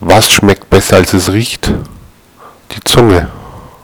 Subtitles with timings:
[0.00, 1.72] Was schmeckt besser als es riecht?
[2.72, 3.28] Die Zunge.